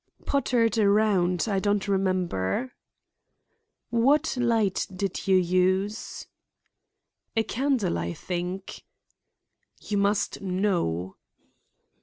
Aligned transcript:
"Pottered 0.25 0.79
around. 0.79 1.45
I 1.47 1.59
don't 1.59 1.87
remember." 1.87 2.73
"What 3.91 4.35
light 4.35 4.87
did 4.91 5.27
you 5.27 5.35
use?" 5.35 6.25
"A 7.37 7.43
candle, 7.43 7.99
I 7.99 8.13
think." 8.15 8.83
"You 9.79 9.99
must 9.99 10.41
know." 10.41 11.17